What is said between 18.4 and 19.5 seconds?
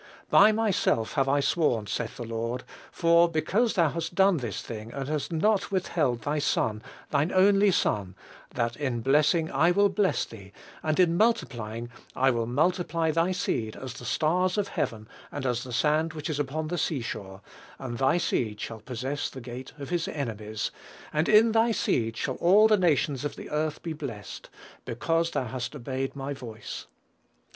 shall possess the